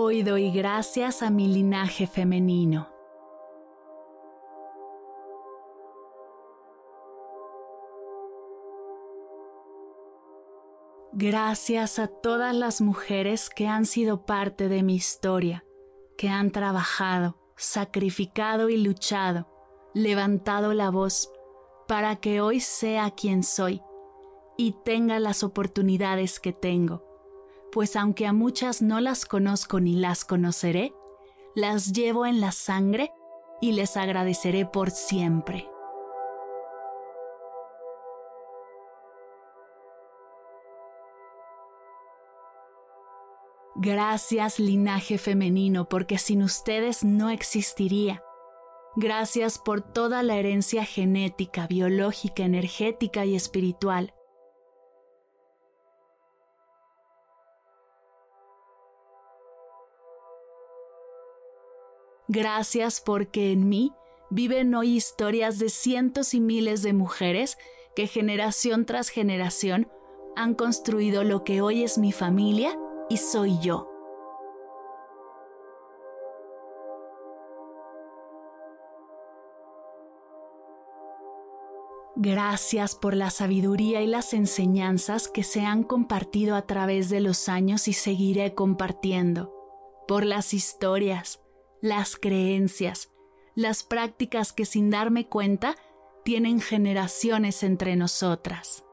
Hoy 0.00 0.22
doy 0.22 0.52
gracias 0.52 1.24
a 1.24 1.30
mi 1.30 1.48
linaje 1.48 2.06
femenino. 2.06 2.88
Gracias 11.12 11.98
a 11.98 12.06
todas 12.06 12.54
las 12.54 12.80
mujeres 12.80 13.50
que 13.50 13.66
han 13.66 13.86
sido 13.86 14.24
parte 14.24 14.68
de 14.68 14.84
mi 14.84 14.94
historia, 14.94 15.64
que 16.16 16.28
han 16.28 16.52
trabajado, 16.52 17.36
sacrificado 17.56 18.68
y 18.68 18.76
luchado, 18.76 19.48
levantado 19.94 20.74
la 20.74 20.90
voz 20.90 21.28
para 21.88 22.14
que 22.14 22.40
hoy 22.40 22.60
sea 22.60 23.10
quien 23.10 23.42
soy 23.42 23.82
y 24.56 24.76
tenga 24.84 25.18
las 25.18 25.42
oportunidades 25.42 26.38
que 26.38 26.52
tengo 26.52 27.07
pues 27.72 27.96
aunque 27.96 28.26
a 28.26 28.32
muchas 28.32 28.82
no 28.82 29.00
las 29.00 29.24
conozco 29.24 29.80
ni 29.80 29.96
las 29.96 30.24
conoceré, 30.24 30.94
las 31.54 31.92
llevo 31.92 32.26
en 32.26 32.40
la 32.40 32.52
sangre 32.52 33.12
y 33.60 33.72
les 33.72 33.96
agradeceré 33.96 34.66
por 34.66 34.90
siempre. 34.90 35.68
Gracias 43.80 44.58
linaje 44.58 45.18
femenino 45.18 45.88
porque 45.88 46.18
sin 46.18 46.42
ustedes 46.42 47.04
no 47.04 47.30
existiría. 47.30 48.22
Gracias 48.96 49.58
por 49.58 49.82
toda 49.82 50.24
la 50.24 50.36
herencia 50.36 50.84
genética, 50.84 51.68
biológica, 51.68 52.42
energética 52.42 53.24
y 53.24 53.36
espiritual 53.36 54.14
Gracias 62.28 63.00
porque 63.00 63.52
en 63.52 63.70
mí 63.70 63.92
viven 64.28 64.74
hoy 64.74 64.96
historias 64.96 65.58
de 65.58 65.70
cientos 65.70 66.34
y 66.34 66.40
miles 66.40 66.82
de 66.82 66.92
mujeres 66.92 67.56
que 67.96 68.06
generación 68.06 68.84
tras 68.84 69.08
generación 69.08 69.88
han 70.36 70.54
construido 70.54 71.24
lo 71.24 71.42
que 71.42 71.62
hoy 71.62 71.82
es 71.82 71.96
mi 71.96 72.12
familia 72.12 72.78
y 73.08 73.16
soy 73.16 73.58
yo. 73.60 73.90
Gracias 82.14 82.94
por 82.94 83.14
la 83.14 83.30
sabiduría 83.30 84.02
y 84.02 84.06
las 84.06 84.34
enseñanzas 84.34 85.28
que 85.28 85.44
se 85.44 85.62
han 85.62 85.82
compartido 85.82 86.56
a 86.56 86.62
través 86.66 87.08
de 87.08 87.20
los 87.20 87.48
años 87.48 87.88
y 87.88 87.94
seguiré 87.94 88.54
compartiendo, 88.54 89.54
por 90.06 90.26
las 90.26 90.52
historias, 90.52 91.40
las 91.80 92.16
creencias, 92.16 93.10
las 93.54 93.82
prácticas 93.82 94.52
que 94.52 94.64
sin 94.64 94.90
darme 94.90 95.26
cuenta 95.26 95.76
tienen 96.24 96.60
generaciones 96.60 97.62
entre 97.62 97.96
nosotras. 97.96 98.84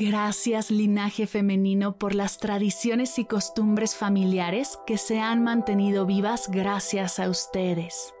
Gracias 0.00 0.70
linaje 0.70 1.26
femenino 1.26 1.98
por 1.98 2.14
las 2.14 2.38
tradiciones 2.38 3.18
y 3.18 3.24
costumbres 3.24 3.96
familiares 3.96 4.78
que 4.86 4.96
se 4.96 5.18
han 5.18 5.42
mantenido 5.42 6.06
vivas 6.06 6.48
gracias 6.52 7.18
a 7.18 7.28
ustedes. 7.28 8.14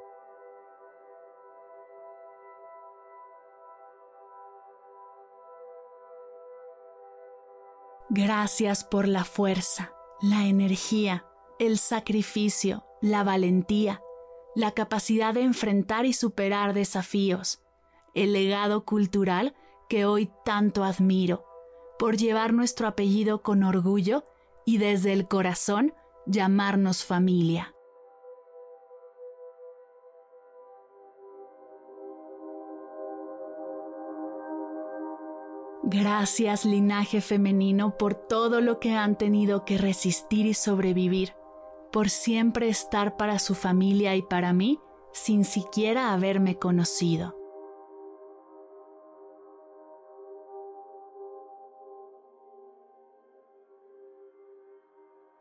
Gracias 8.20 8.82
por 8.82 9.06
la 9.06 9.22
fuerza, 9.22 9.92
la 10.20 10.46
energía, 10.46 11.24
el 11.60 11.78
sacrificio, 11.78 12.84
la 13.00 13.22
valentía, 13.22 14.02
la 14.56 14.72
capacidad 14.72 15.32
de 15.32 15.42
enfrentar 15.42 16.04
y 16.04 16.12
superar 16.12 16.74
desafíos, 16.74 17.60
el 18.16 18.32
legado 18.32 18.84
cultural 18.84 19.54
que 19.88 20.04
hoy 20.04 20.32
tanto 20.44 20.82
admiro, 20.82 21.44
por 21.96 22.16
llevar 22.16 22.52
nuestro 22.52 22.88
apellido 22.88 23.40
con 23.44 23.62
orgullo 23.62 24.24
y 24.66 24.78
desde 24.78 25.12
el 25.12 25.28
corazón 25.28 25.94
llamarnos 26.26 27.04
familia. 27.04 27.72
Gracias 35.90 36.66
linaje 36.66 37.22
femenino 37.22 37.96
por 37.96 38.14
todo 38.14 38.60
lo 38.60 38.78
que 38.78 38.92
han 38.92 39.16
tenido 39.16 39.64
que 39.64 39.78
resistir 39.78 40.44
y 40.44 40.52
sobrevivir, 40.52 41.32
por 41.90 42.10
siempre 42.10 42.68
estar 42.68 43.16
para 43.16 43.38
su 43.38 43.54
familia 43.54 44.14
y 44.14 44.20
para 44.20 44.52
mí 44.52 44.80
sin 45.14 45.46
siquiera 45.46 46.12
haberme 46.12 46.58
conocido. 46.58 47.34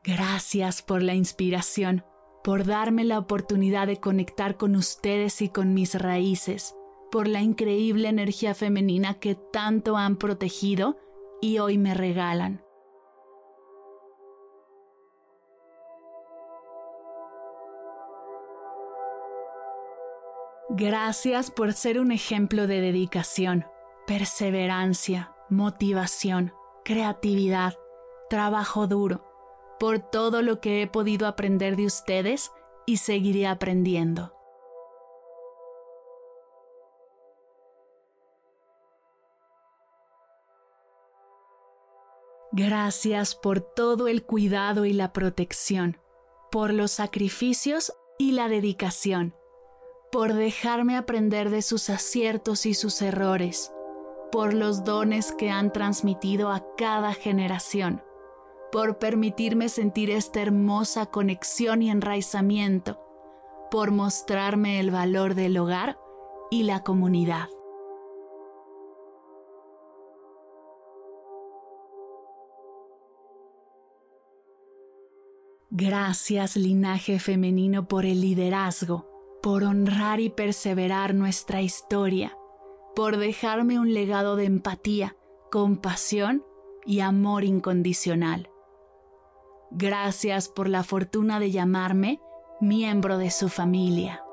Gracias 0.02 0.82
por 0.82 1.04
la 1.04 1.14
inspiración, 1.14 2.06
por 2.42 2.64
darme 2.64 3.04
la 3.04 3.20
oportunidad 3.20 3.86
de 3.86 3.98
conectar 3.98 4.56
con 4.56 4.78
ustedes 4.78 5.42
y 5.42 5.50
con 5.50 5.74
mis 5.74 5.94
raíces 5.96 6.74
por 7.12 7.28
la 7.28 7.42
increíble 7.42 8.10
energía 8.10 8.54
femenina 8.54 9.16
que 9.16 9.36
tanto 9.36 9.98
han 9.98 10.18
protegido 10.18 10.98
y 11.42 11.60
hoy 11.60 11.78
me 11.78 11.94
regalan. 11.94 12.64
Gracias 20.70 21.50
por 21.50 21.74
ser 21.74 22.00
un 22.00 22.12
ejemplo 22.12 22.68
de 22.68 22.82
dedicación, 22.82 23.66
perseverancia, 24.06 25.34
motivación, 25.50 26.54
creatividad, 26.86 27.74
trabajo 28.30 28.86
duro, 28.86 29.26
por 29.80 29.98
todo 30.00 30.44
lo 30.44 30.60
que 30.60 30.84
he 30.84 30.88
podido 30.88 31.26
aprender 31.26 31.78
de 31.78 31.86
ustedes 31.86 32.52
y 32.86 32.98
seguiré 32.98 33.48
aprendiendo. 33.48 34.37
Gracias 42.60 43.36
por 43.36 43.62
todo 43.62 44.08
el 44.08 44.24
cuidado 44.24 44.86
y 44.86 44.92
la 44.92 45.14
protección, 45.14 46.00
por 46.52 46.74
los 46.74 46.90
sacrificios 46.90 47.94
y 48.18 48.32
la 48.32 48.50
dedicación, 48.50 49.36
por 50.12 50.34
dejarme 50.34 50.98
aprender 50.98 51.52
de 51.52 51.62
sus 51.62 51.92
aciertos 51.92 52.66
y 52.66 52.74
sus 52.74 53.04
errores, 53.04 53.72
por 54.32 54.56
los 54.56 54.84
dones 54.84 55.34
que 55.34 55.52
han 55.52 55.72
transmitido 55.72 56.50
a 56.50 56.66
cada 56.78 57.14
generación, 57.14 58.02
por 58.72 58.98
permitirme 58.98 59.70
sentir 59.70 60.10
esta 60.10 60.42
hermosa 60.42 61.06
conexión 61.06 61.84
y 61.84 61.92
enraizamiento, 61.92 63.00
por 63.70 63.92
mostrarme 63.92 64.80
el 64.80 64.90
valor 64.90 65.36
del 65.36 65.60
hogar 65.60 66.00
y 66.50 66.64
la 66.64 66.82
comunidad. 66.82 67.50
Gracias 75.80 76.58
linaje 76.58 77.20
femenino 77.20 77.88
por 77.88 78.08
el 78.08 78.20
liderazgo, 78.20 79.08
por 79.44 79.64
honrar 79.64 80.20
y 80.20 80.32
perseverar 80.32 81.14
nuestra 81.14 81.62
historia, 81.62 82.36
por 82.96 83.18
dejarme 83.18 83.80
un 83.80 83.94
legado 83.94 84.36
de 84.38 84.46
empatía, 84.46 85.16
compasión 85.52 86.44
y 86.84 87.02
amor 87.02 87.44
incondicional. 87.44 88.50
Gracias 89.70 90.50
por 90.50 90.68
la 90.68 90.84
fortuna 90.84 91.40
de 91.40 91.52
llamarme 91.52 92.20
miembro 92.60 93.20
de 93.20 93.30
su 93.30 93.48
familia. 93.48 94.24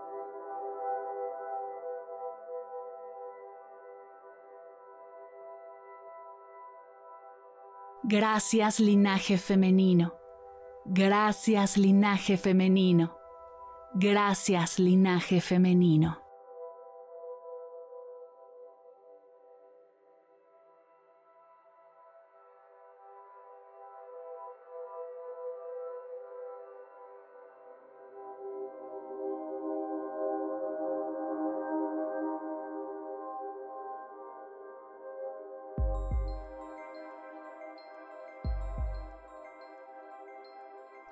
Gracias 8.03 8.81
linaje 8.81 9.37
femenino. 9.37 10.24
Gracias 10.87 11.79
linaje 11.79 12.37
femenino. 12.37 13.17
Gracias 13.95 14.79
linaje 14.79 15.41
femenino. 15.41 16.24